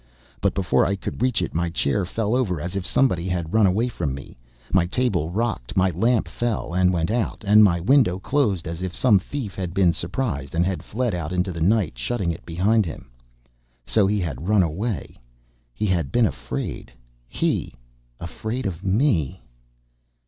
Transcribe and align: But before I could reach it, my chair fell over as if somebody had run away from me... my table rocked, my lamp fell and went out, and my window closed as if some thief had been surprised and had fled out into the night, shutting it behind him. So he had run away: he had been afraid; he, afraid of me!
But 0.41 0.55
before 0.55 0.83
I 0.83 0.95
could 0.95 1.21
reach 1.21 1.43
it, 1.43 1.53
my 1.53 1.69
chair 1.69 2.05
fell 2.05 2.33
over 2.35 2.59
as 2.59 2.75
if 2.75 2.87
somebody 2.87 3.27
had 3.27 3.53
run 3.53 3.67
away 3.67 3.87
from 3.87 4.15
me... 4.15 4.35
my 4.73 4.87
table 4.87 5.29
rocked, 5.29 5.77
my 5.77 5.91
lamp 5.91 6.27
fell 6.27 6.73
and 6.73 6.91
went 6.91 7.11
out, 7.11 7.43
and 7.45 7.63
my 7.63 7.79
window 7.79 8.17
closed 8.17 8.67
as 8.67 8.81
if 8.81 8.95
some 8.95 9.19
thief 9.19 9.53
had 9.53 9.75
been 9.75 9.93
surprised 9.93 10.55
and 10.55 10.65
had 10.65 10.81
fled 10.81 11.13
out 11.13 11.31
into 11.31 11.51
the 11.51 11.61
night, 11.61 11.99
shutting 11.99 12.31
it 12.31 12.43
behind 12.47 12.83
him. 12.83 13.11
So 13.85 14.07
he 14.07 14.19
had 14.19 14.47
run 14.49 14.63
away: 14.63 15.21
he 15.71 15.85
had 15.85 16.11
been 16.11 16.25
afraid; 16.25 16.91
he, 17.27 17.71
afraid 18.19 18.65
of 18.65 18.83
me! 18.83 19.39